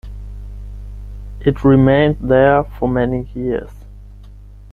It 1.41 1.63
remained 1.63 2.17
there 2.27 2.63
for 2.63 2.87
many 2.89 3.29
years. 3.35 3.69